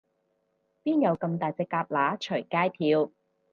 [0.83, 3.11] 邊有噉大隻蛤乸隨街跳